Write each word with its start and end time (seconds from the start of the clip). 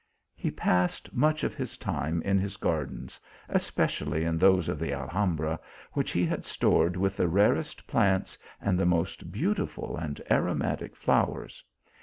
He 0.35 0.49
passed 0.49 1.13
much 1.13 1.43
of 1.43 1.53
his 1.53 1.77
time 1.77 2.23
in 2.23 2.39
his 2.39 2.57
gardens; 2.57 3.19
es 3.47 3.69
pecially 3.69 4.23
in 4.23 4.39
those 4.39 4.67
of 4.67 4.79
the 4.79 4.91
Alhambra, 4.91 5.59
which 5.93 6.09
he 6.09 6.25
had 6.25 6.43
stored 6.43 6.97
with 6.97 7.17
the 7.17 7.27
rarest 7.27 7.85
plants, 7.85 8.35
and 8.59 8.79
the 8.79 8.85
most 8.87 9.31
beauti 9.31 9.69
ful 9.69 9.95
and 9.95 10.19
aromatic 10.31 10.95
flowers. 10.95 11.63